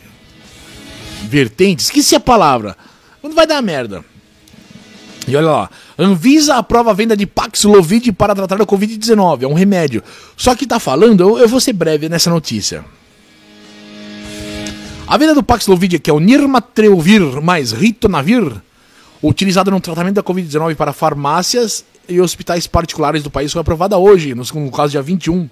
[1.24, 2.76] Vertentes, esqueci a palavra.
[3.22, 4.04] Não vai dar merda.
[5.26, 9.54] E olha lá, Anvisa aprova a venda de Paxlovid para tratar a Covid-19, é um
[9.54, 10.02] remédio.
[10.36, 12.84] Só que tá falando, eu, eu, vou ser breve nessa notícia.
[15.06, 18.52] A venda do Paxlovid, que é o Nirmatrelvir mais Ritonavir,
[19.28, 24.34] utilizado no tratamento da Covid-19 para farmácias e hospitais particulares do país, foi aprovada hoje,
[24.34, 25.48] no, no caso dia 21,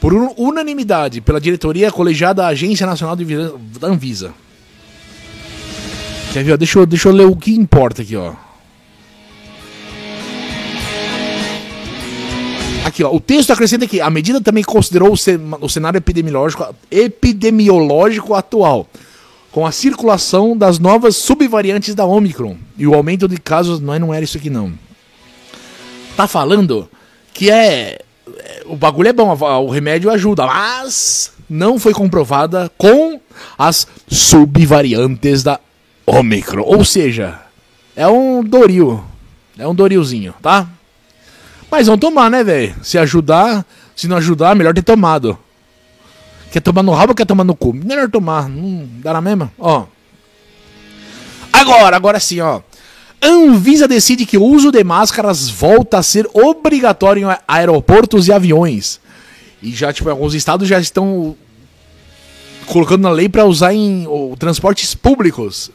[0.00, 3.24] por unanimidade pela diretoria colegiada da Agência Nacional de
[3.78, 4.32] da Anvisa.
[6.32, 6.56] Quer ver?
[6.56, 8.34] Deixa eu, deixa eu ler o que importa aqui, ó.
[12.84, 18.86] Aqui, ó, o texto acrescenta que a medida também considerou o, cenário epidemiológico, epidemiológico atual,
[19.50, 23.78] com a circulação das novas subvariantes da Omicron e o aumento de casos.
[23.78, 24.72] Não, é, não era isso aqui, não.
[26.16, 26.88] Tá falando
[27.34, 28.00] que é.
[28.26, 33.20] é o bagulho é bom, o remédio ajuda, mas não foi comprovada com
[33.58, 35.60] as subvariantes da
[36.06, 36.62] Omicron.
[36.62, 37.38] Ou seja,
[37.94, 39.04] é um Doril.
[39.58, 40.66] É um Dorilzinho, tá?
[41.70, 42.74] Mas vão tomar, né, velho?
[42.82, 45.38] Se ajudar, se não ajudar, melhor ter tomado.
[46.50, 47.74] Quer tomar no rabo ou quer tomar no cu?
[47.74, 49.52] Melhor tomar, não dá na mesma?
[49.58, 49.84] Ó.
[51.52, 52.62] Agora, agora sim, ó.
[53.22, 58.98] Anvisa decide que o uso de máscaras volta a ser obrigatório em aeroportos e aviões.
[59.62, 61.36] E já, tipo, alguns estados já estão
[62.66, 65.70] colocando na lei para usar em ou, transportes públicos.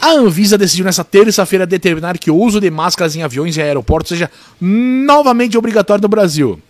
[0.00, 4.08] A Anvisa decidiu nessa terça-feira determinar que o uso de máscaras em aviões e aeroportos
[4.08, 6.60] seja novamente obrigatório no Brasil.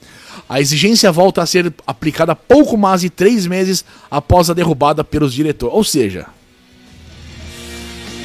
[0.48, 5.32] A exigência volta a ser aplicada pouco mais de três meses após a derrubada pelos
[5.32, 5.74] diretores.
[5.74, 6.26] Ou seja,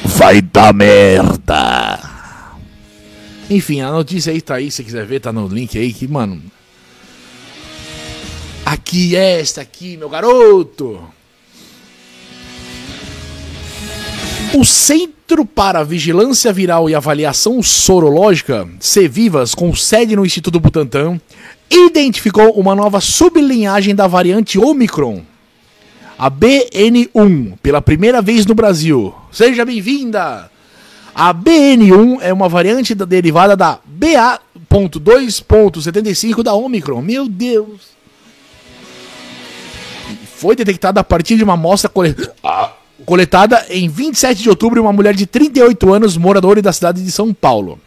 [0.04, 1.98] vai dar merda.
[3.48, 6.42] Enfim, a notícia aí tá aí, se quiser ver, tá no link aí que, mano.
[8.64, 11.00] Aqui, esta aqui, meu garoto.
[14.52, 21.20] O Centro para Vigilância Viral e Avaliação Sorológica, CVivas, com sede no Instituto Butantan,
[21.70, 25.22] identificou uma nova sublinhagem da variante Omicron,
[26.18, 29.14] a BN1, pela primeira vez no Brasil.
[29.30, 30.50] Seja bem-vinda!
[31.14, 37.00] A BN1 é uma variante da derivada da BA.2.75 da Omicron.
[37.00, 37.94] Meu Deus!
[40.36, 42.34] Foi detectada a partir de uma amostra coletada.
[42.44, 42.72] Ah
[43.04, 47.34] coletada em 27 de outubro uma mulher de 38 anos, moradora da cidade de São
[47.34, 47.78] Paulo.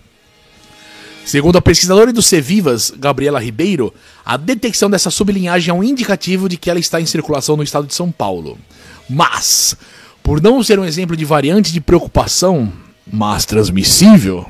[1.29, 3.93] Segundo a pesquisadora do Cevivas, Gabriela Ribeiro,
[4.25, 7.85] a detecção dessa sublinhagem é um indicativo de que ela está em circulação no estado
[7.85, 8.57] de São Paulo.
[9.07, 9.77] Mas,
[10.23, 12.73] por não ser um exemplo de variante de preocupação,
[13.05, 14.43] mas transmissível,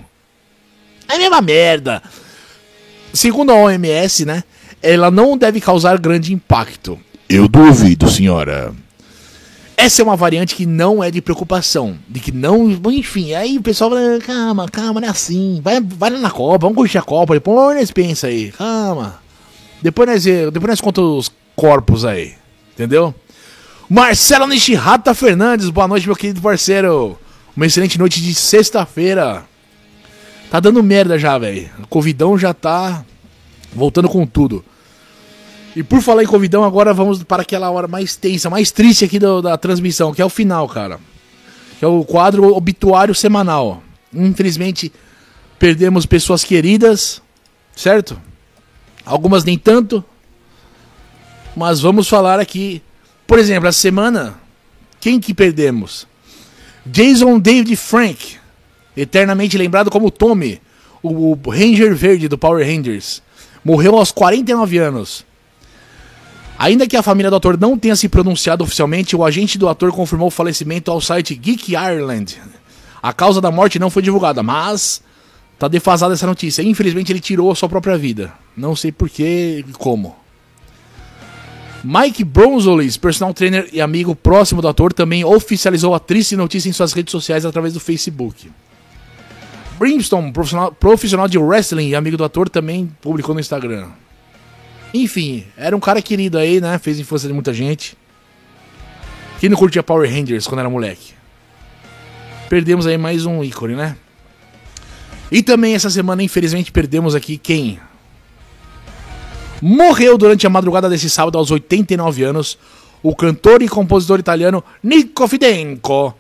[1.10, 2.02] é a mesma merda.
[3.14, 4.42] Segundo a OMS, né,
[4.82, 6.98] ela não deve causar grande impacto.
[7.28, 8.74] Eu duvido, senhora.
[9.82, 11.98] Essa é uma variante que não é de preocupação.
[12.06, 12.70] De que não.
[12.92, 15.62] Enfim, aí o pessoal fala, calma, calma, não é assim.
[15.64, 17.34] Vai, vai na Copa, vamos curtir a Copa.
[17.34, 19.22] Depois nós pensa aí, calma.
[19.82, 22.34] Depois nós, depois nós conta os corpos aí.
[22.74, 23.16] Entendeu?
[23.90, 27.18] Marcelo Nishihata Fernandes, boa noite, meu querido parceiro.
[27.56, 29.46] Uma excelente noite de sexta-feira.
[30.52, 31.70] Tá dando merda já, velho.
[31.90, 33.06] Covidão já tá
[33.74, 34.62] voltando com tudo.
[35.80, 39.18] E por falar em Covidão, agora vamos para aquela hora mais tensa, mais triste aqui
[39.18, 41.00] do, da transmissão, que é o final, cara.
[41.80, 43.82] Que é o quadro obituário semanal.
[44.14, 44.92] Infelizmente,
[45.58, 47.22] perdemos pessoas queridas,
[47.74, 48.20] certo?
[49.06, 50.04] Algumas nem tanto.
[51.56, 52.84] Mas vamos falar aqui.
[53.26, 54.38] Por exemplo, a semana.
[55.00, 56.06] Quem que perdemos?
[56.86, 58.36] Jason David Frank,
[58.98, 60.62] eternamente lembrado como Tommy,
[61.02, 63.24] o Ranger Verde do Power Rangers.
[63.64, 65.29] Morreu aos 49 anos.
[66.60, 69.94] Ainda que a família do ator não tenha se pronunciado oficialmente, o agente do ator
[69.94, 72.38] confirmou o falecimento ao site Geek Ireland.
[73.02, 75.02] A causa da morte não foi divulgada, mas
[75.58, 76.62] tá defasada essa notícia.
[76.62, 78.34] Infelizmente ele tirou a sua própria vida.
[78.58, 80.18] Não sei porquê e como.
[81.82, 86.74] Mike Bronzolis, personal trainer e amigo próximo do ator, também oficializou a triste notícia em
[86.74, 88.52] suas redes sociais através do Facebook.
[89.80, 93.88] Brimstone, profissional, profissional de wrestling e amigo do ator, também publicou no Instagram.
[94.94, 96.78] Enfim, era um cara querido aí, né?
[96.80, 97.98] Fez infância de muita gente.
[99.40, 101.14] Quem não curtia Power Rangers quando era moleque?
[102.50, 103.96] Perdemos aí mais um ícone, né?
[105.32, 107.80] E também essa semana, infelizmente, perdemos aqui quem?
[109.62, 112.58] Morreu durante a madrugada desse sábado, aos 89 anos,
[113.04, 116.16] o cantor e compositor italiano Nico Fidenco.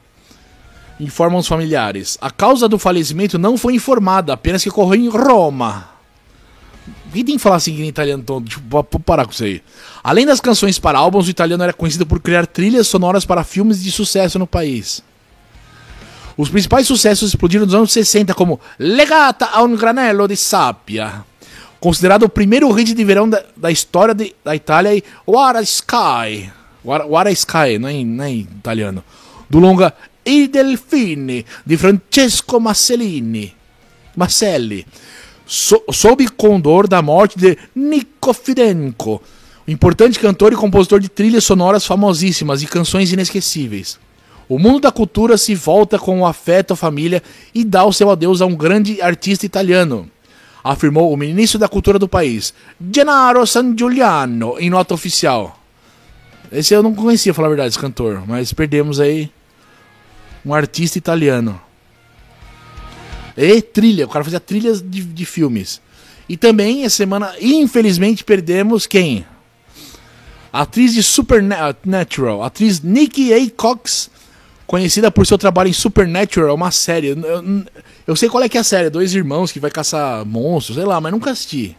[0.99, 2.17] Informam os familiares.
[2.21, 5.98] A causa do falecimento não foi informada, apenas que ocorreu em Roma.
[7.11, 8.47] Quem tem que falar assim em italiano todo?
[8.47, 9.61] Tipo, vou parar com isso aí.
[10.03, 13.81] Além das canções para álbuns, o italiano era conhecido por criar trilhas sonoras para filmes
[13.81, 15.03] de sucesso no país.
[16.37, 21.25] Os principais sucessos explodiram nos anos 60, como Legata a un granello de sabbia,
[21.79, 25.61] considerado o primeiro hit de verão da, da história de, da Itália, e What a
[25.61, 26.49] Sky,
[26.83, 29.03] What, What a Sky, não é, não é italiano,
[29.49, 29.93] do longa
[30.25, 33.59] I Delfini, de Francesco Marcellini.
[34.15, 34.85] Marcelli
[35.49, 39.19] so, sob condor da morte de Nico Fidenco,
[39.67, 43.99] um importante cantor e compositor de trilhas sonoras famosíssimas e canções inesquecíveis.
[44.47, 48.11] O mundo da cultura se volta com o afeto à família e dá o seu
[48.11, 50.07] adeus a um grande artista italiano,
[50.63, 52.53] afirmou o ministro da cultura do país,
[52.93, 55.59] Gennaro San Giuliano, em nota oficial.
[56.51, 59.31] Esse eu não conhecia, falar a verdade, esse cantor, mas perdemos aí
[60.45, 61.59] um artista italiano.
[63.41, 65.79] E trilha, o cara fazia trilhas de, de filmes.
[66.27, 69.25] E também, essa semana, infelizmente, perdemos quem?
[70.51, 73.49] A atriz de Supernatural, atriz Nikki A.
[73.55, 74.11] Cox,
[74.67, 77.07] conhecida por seu trabalho em Supernatural, uma série.
[77.07, 77.65] Eu,
[78.05, 80.85] eu, sei qual é que é a série, dois irmãos que vai caçar monstros, sei
[80.85, 81.77] lá, mas nunca assisti.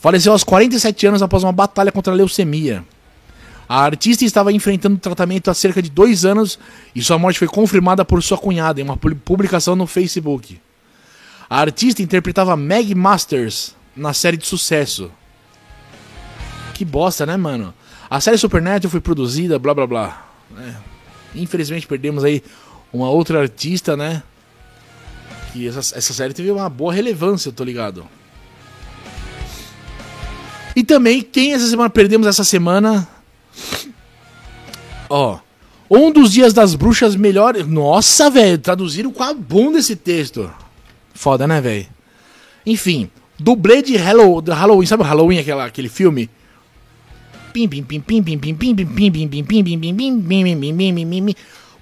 [0.00, 2.84] Faleceu aos 47 anos após uma batalha contra a leucemia.
[3.68, 6.58] A artista estava enfrentando tratamento há cerca de dois anos
[6.92, 10.60] e sua morte foi confirmada por sua cunhada em uma publicação no Facebook.
[11.52, 15.12] A artista interpretava Meg Masters na série de sucesso.
[16.72, 17.74] Que bosta, né, mano?
[18.08, 20.28] A série Supernatural foi produzida, blá blá blá.
[20.56, 20.72] É.
[21.34, 22.42] Infelizmente perdemos aí
[22.90, 24.22] uma outra artista, né?
[25.52, 28.08] Que essa, essa série teve uma boa relevância, eu tô ligado.
[30.74, 33.06] E também, quem essa semana perdemos essa semana?
[35.06, 35.38] Ó.
[35.90, 37.66] Um dos dias das bruxas melhores.
[37.66, 40.50] Nossa, velho, traduziram com a bunda esse texto.
[41.14, 41.86] Foda, né, velho?
[42.64, 46.30] Enfim, dublê de Halloween, Halloween, sabe o Halloween, aquela, aquele filme?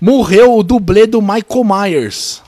[0.01, 2.43] Morreu o dublê do Michael Myers,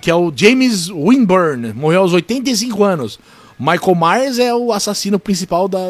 [0.00, 3.18] que é o James Winburn, morreu aos 85 anos.
[3.58, 5.80] Michael Myers é o assassino principal da.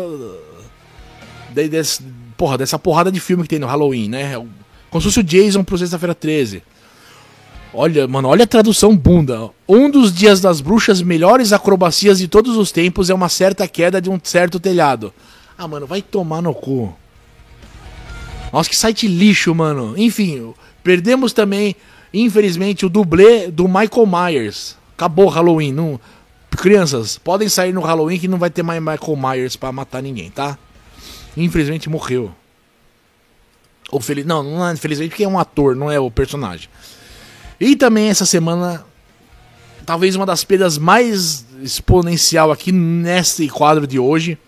[1.51, 2.03] De, desse,
[2.37, 4.35] porra, dessa porrada de filme que tem no Halloween, né?
[4.91, 6.63] Como se fosse o Jason pro Sexta-feira 13.
[7.73, 9.49] Olha, mano, olha a tradução bunda.
[9.69, 14.01] Um dos dias das bruxas melhores acrobacias de todos os tempos é uma certa queda
[14.01, 15.13] de um certo telhado.
[15.57, 16.93] Ah, mano, vai tomar no cu.
[18.53, 19.95] Nossa, que site lixo, mano.
[19.97, 20.53] Enfim,
[20.83, 21.77] perdemos também,
[22.13, 24.77] infelizmente, o dublê do Michael Myers.
[24.95, 25.73] Acabou o Halloween.
[25.73, 26.01] Não...
[26.51, 30.29] Crianças, podem sair no Halloween que não vai ter mais Michael Myers para matar ninguém,
[30.31, 30.59] tá?
[31.37, 32.33] Infelizmente morreu.
[33.93, 34.27] Ou feliz...
[34.27, 36.69] Não, não é infelizmente porque é um ator, não é o personagem.
[37.61, 38.87] E também essa semana,
[39.85, 44.39] talvez uma das perdas mais exponencial aqui nesse quadro de hoje,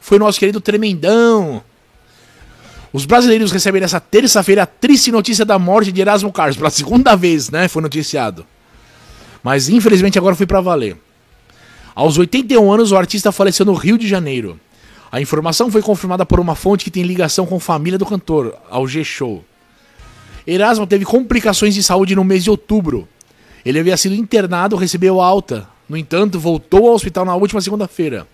[0.00, 1.62] foi o nosso querido Tremendão.
[2.92, 6.56] Os brasileiros recebem nessa terça-feira a triste notícia da morte de Erasmo Carlos.
[6.56, 7.68] Pela segunda vez, né?
[7.68, 8.46] Foi noticiado.
[9.42, 10.96] Mas infelizmente agora foi para valer.
[11.94, 14.58] Aos 81 anos, o artista faleceu no Rio de Janeiro.
[15.10, 18.54] A informação foi confirmada por uma fonte que tem ligação com a família do cantor,
[18.70, 19.44] ao G-Show.
[20.46, 23.08] Erasmo teve complicações de saúde no mês de outubro.
[23.64, 25.68] Ele havia sido internado, recebeu alta.
[25.88, 28.26] No entanto, voltou ao hospital na última segunda-feira.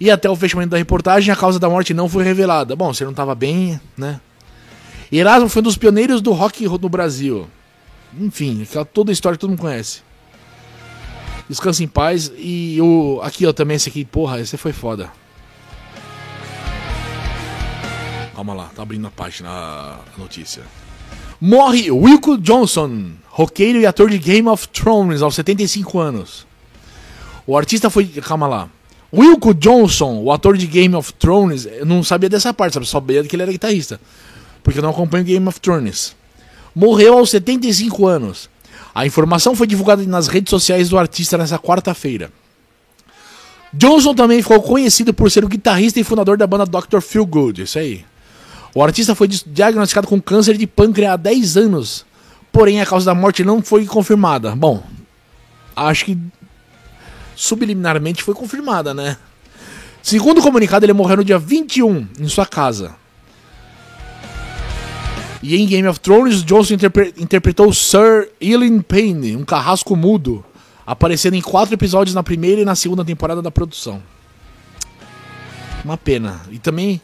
[0.00, 2.76] E até o fechamento da reportagem, a causa da morte não foi revelada.
[2.76, 4.20] Bom, você não estava bem, né?
[5.10, 7.48] Erasmo foi um dos pioneiros do rock no Brasil.
[8.18, 10.02] Enfim, aquela, toda a história que todo mundo conhece.
[11.48, 12.30] Descanse em paz.
[12.36, 13.20] E o.
[13.22, 15.10] Aqui, ó, também esse aqui, porra, esse foi foda.
[18.34, 20.62] Calma lá, tá abrindo a página, a notícia.
[21.40, 26.46] Morre Wilco Johnson, roqueiro e ator de Game of Thrones, aos 75 anos.
[27.46, 28.06] O artista foi.
[28.06, 28.68] Calma lá.
[29.14, 32.86] Wilco Johnson, o ator de Game of Thrones, eu não sabia dessa parte, sabe?
[32.86, 34.00] Só sabia que ele era guitarrista.
[34.62, 36.14] Porque eu não acompanho Game of Thrones.
[36.74, 38.50] Morreu aos 75 anos.
[38.94, 42.30] A informação foi divulgada nas redes sociais do artista nessa quarta-feira.
[43.72, 47.00] Johnson também ficou conhecido por ser o guitarrista e fundador da banda Dr.
[47.00, 48.04] Feel Good, isso aí.
[48.78, 52.06] O artista foi diagnosticado com câncer de pâncreas há 10 anos,
[52.52, 54.54] porém a causa da morte não foi confirmada.
[54.54, 54.84] Bom,
[55.74, 56.16] acho que
[57.34, 59.16] subliminarmente foi confirmada, né?
[60.00, 62.94] Segundo o comunicado, ele morreu no dia 21 em sua casa.
[65.42, 70.44] E em Game of Thrones, Johnson interpre interpretou Sir Ian Payne, um carrasco mudo,
[70.86, 74.00] aparecendo em quatro episódios na primeira e na segunda temporada da produção.
[75.84, 76.42] Uma pena.
[76.52, 77.00] E também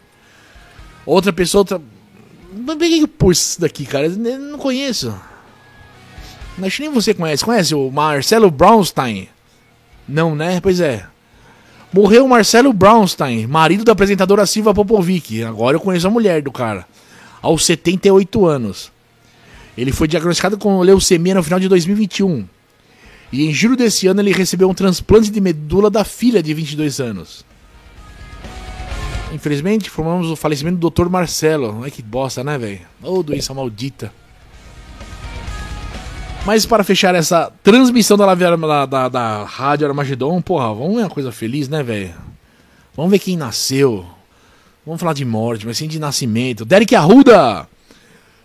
[1.07, 1.81] outra pessoa, outra...
[2.65, 4.07] Por que eu pus isso daqui, cara?
[4.07, 5.15] Eu não conheço.
[6.63, 7.45] Acho que nem você conhece.
[7.45, 9.29] Conhece o Marcelo Brownstein?
[10.09, 10.61] Não, né?
[10.61, 11.07] Pois é.
[11.93, 15.43] Morreu Marcelo Brownstein, marido da apresentadora Silva Popovic.
[15.45, 16.87] Agora eu conheço a mulher do cara.
[17.41, 18.93] Aos 78 anos.
[19.77, 22.47] Ele foi diagnosticado com leucemia no final de 2021.
[23.33, 27.01] E em julho desse ano ele recebeu um transplante de medula da filha de 22
[27.01, 27.45] anos.
[29.35, 31.09] Infelizmente, informamos o falecimento do Dr.
[31.09, 31.81] Marcelo.
[31.83, 32.81] Ai que bosta, né, velho?
[33.03, 34.13] Ô, oh, doença maldita.
[36.47, 41.11] Mas para fechar essa transmissão da, da, da, da Rádio Armagedon, porra, vamos ver uma
[41.11, 42.15] coisa feliz, né, velho?
[42.95, 44.07] Vamos ver quem nasceu.
[44.87, 46.65] Vamos falar de morte, mas sim de nascimento.
[46.65, 47.67] Derek Arruda!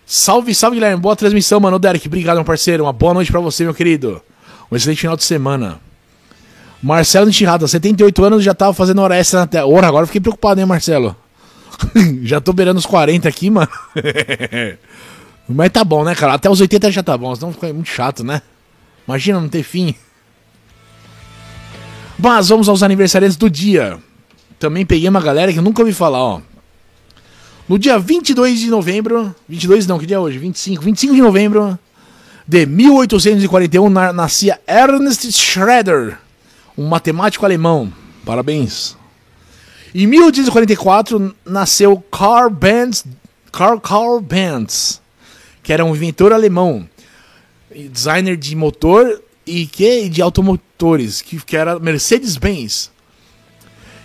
[0.04, 1.00] Salve, salve, Guilherme.
[1.00, 1.78] Boa transmissão, mano.
[1.78, 2.82] Derek, obrigado, meu parceiro.
[2.82, 4.20] Uma boa noite para você, meu querido.
[4.72, 5.78] Um excelente final de semana.
[6.82, 9.70] Marcelo Enxirrada, 78 anos, já tava fazendo hora extra na tela.
[9.70, 11.14] Ora, agora fiquei preocupado, hein, Marcelo?
[12.22, 13.70] já tô beirando os 40 aqui, mano.
[15.48, 16.34] Mas tá bom, né, cara?
[16.34, 18.40] Até os 80 já tá bom, senão fica muito chato, né?
[19.06, 19.94] Imagina não ter fim.
[22.18, 23.98] Mas vamos aos aniversariantes do dia.
[24.58, 26.40] Também peguei uma galera que eu nunca ouvi falar, ó.
[27.68, 30.38] No dia 22 de novembro, 22 não, que dia é hoje?
[30.38, 31.78] 25, 25 de novembro
[32.46, 36.18] de 1841 nascia Ernst Schroeder,
[36.80, 37.92] um matemático alemão.
[38.24, 38.96] Parabéns.
[39.94, 43.04] Em 1844 nasceu Karl Benz,
[43.52, 45.02] Karl, Karl Benz,
[45.62, 46.88] que era um inventor alemão,
[47.90, 52.90] designer de motor e que de automotores, que, que era Mercedes-Benz.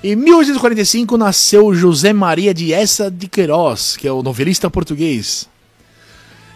[0.03, 5.47] Em 1845 nasceu José Maria de Essa de Queiroz, que é o novelista português.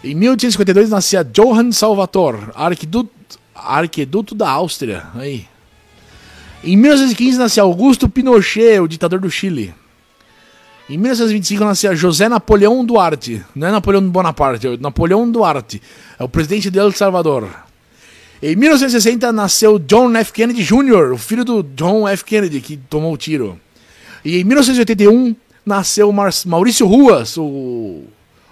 [0.04, 3.10] Em 1852 nascia Johann Salvator, arquiduto,
[3.54, 5.06] arquiduto da Áustria.
[5.14, 5.46] Aí.
[6.62, 9.74] Em 1915 nascia Augusto Pinochet, o ditador do Chile.
[10.90, 13.42] Em 1925 nascia José Napoleão Duarte.
[13.54, 15.80] Não é Napoleão Bonaparte, é Napoleão Duarte.
[16.18, 17.48] É o presidente de El Salvador.
[18.42, 20.32] Em 1960 nasceu John F.
[20.32, 22.24] Kennedy Jr., o filho do John F.
[22.24, 23.58] Kennedy, que tomou o tiro.
[24.22, 25.34] E em 1981
[25.64, 26.12] nasceu
[26.46, 28.02] Maurício Ruas, o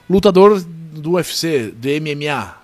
[0.08, 2.54] lutador do UFC, do MMA.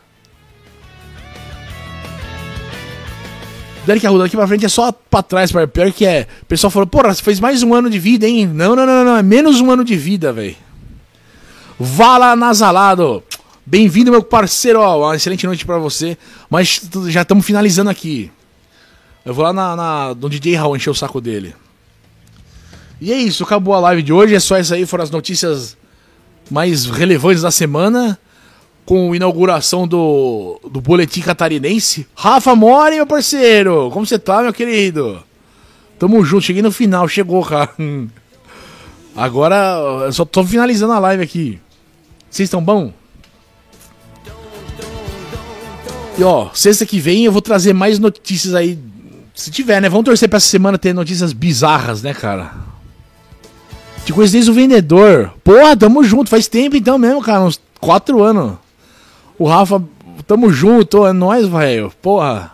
[3.86, 6.26] Derek Arruda, daqui pra frente é só pra trás, pra pior que é.
[6.42, 8.46] O pessoal falou, porra, você fez mais um ano de vida, hein?
[8.46, 10.56] Não, não, não, não, é menos um ano de vida, velho.
[11.78, 13.22] Vala Nasalado.
[13.66, 16.16] Bem-vindo, meu parceiro, ó, uma excelente noite para você.
[16.48, 18.30] Mas já estamos finalizando aqui.
[19.22, 21.54] Eu vou lá na, na, no DJ Raul encher o saco dele.
[23.00, 24.34] E é isso, acabou a live de hoje.
[24.34, 25.76] É só isso aí, foram as notícias
[26.50, 28.18] mais relevantes da semana
[28.84, 32.06] com a inauguração do, do Boletim Catarinense.
[32.14, 33.90] Rafa Mori, meu parceiro!
[33.90, 35.22] Como você tá, meu querido?
[35.98, 37.70] Tamo junto, cheguei no final, chegou, cara.
[39.16, 41.58] Agora, eu só tô finalizando a live aqui.
[42.28, 42.92] Vocês estão bom?
[46.18, 48.78] E ó, sexta que vem eu vou trazer mais notícias aí.
[49.34, 49.88] Se tiver, né?
[49.88, 52.52] Vamos torcer pra essa semana ter notícias bizarras, né, cara?
[54.04, 55.32] Te conheço desde o vendedor.
[55.42, 56.30] Porra, tamo junto.
[56.30, 57.42] Faz tempo então mesmo, cara.
[57.42, 58.63] Uns quatro anos.
[59.38, 59.82] O Rafa,
[60.26, 61.06] tamo junto.
[61.06, 61.92] É nóis, velho.
[62.00, 62.52] Porra.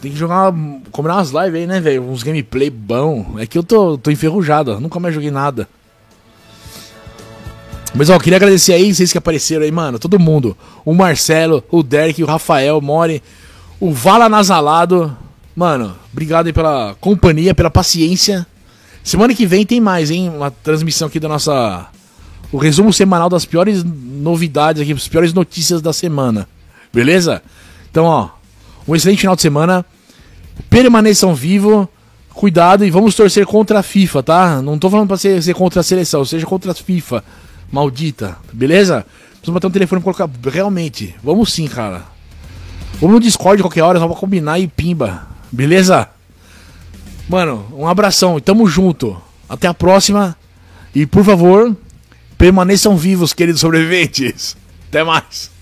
[0.00, 0.52] Tem que jogar,
[0.90, 2.02] combinar umas lives aí, né, velho?
[2.02, 3.36] Uns gameplay bom.
[3.38, 4.78] É que eu tô, tô enferrujado.
[4.80, 5.68] Nunca mais joguei nada.
[7.94, 9.98] Mas ó, queria agradecer aí vocês que apareceram aí, mano.
[9.98, 10.56] Todo mundo.
[10.84, 13.22] O Marcelo, o Derek, o Rafael, o Mori,
[13.78, 15.16] o Vala Nasalado.
[15.54, 18.44] Mano, obrigado aí pela companhia, pela paciência.
[19.02, 20.28] Semana que vem tem mais, hein?
[20.28, 21.86] Uma transmissão aqui da nossa.
[22.52, 26.48] O resumo semanal das piores novidades aqui, as piores notícias da semana.
[26.92, 27.42] Beleza?
[27.90, 28.28] Então, ó,
[28.86, 29.84] um excelente final de semana.
[30.70, 31.88] Permaneçam vivo.
[32.30, 34.62] Cuidado e vamos torcer contra a FIFA, tá?
[34.62, 37.22] Não tô falando pra ser, ser contra a seleção, seja contra a FIFA.
[37.70, 39.06] Maldita, beleza?
[39.34, 40.28] Precisamos bater um telefone e colocar.
[40.50, 42.02] Realmente, vamos sim, cara.
[43.00, 45.28] Vamos no Discord qualquer hora, só pra combinar e pimba.
[45.50, 46.08] Beleza?
[47.28, 49.16] Mano, um abração e tamo junto.
[49.48, 50.36] Até a próxima.
[50.94, 51.76] E por favor,
[52.38, 54.56] permaneçam vivos, queridos sobreviventes.
[54.88, 55.53] Até mais.